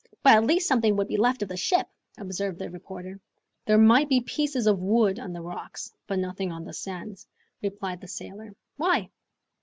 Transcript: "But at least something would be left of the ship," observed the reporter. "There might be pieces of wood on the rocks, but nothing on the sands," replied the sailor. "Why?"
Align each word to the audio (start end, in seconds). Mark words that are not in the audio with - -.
"But 0.23 0.33
at 0.33 0.45
least 0.45 0.67
something 0.67 0.95
would 0.95 1.07
be 1.07 1.17
left 1.17 1.43
of 1.43 1.47
the 1.49 1.55
ship," 1.55 1.87
observed 2.17 2.57
the 2.57 2.71
reporter. 2.71 3.19
"There 3.67 3.77
might 3.77 4.09
be 4.09 4.19
pieces 4.21 4.65
of 4.65 4.79
wood 4.79 5.19
on 5.19 5.31
the 5.31 5.43
rocks, 5.43 5.93
but 6.07 6.17
nothing 6.17 6.51
on 6.51 6.63
the 6.65 6.73
sands," 6.73 7.27
replied 7.61 8.01
the 8.01 8.07
sailor. 8.07 8.55
"Why?" 8.77 9.11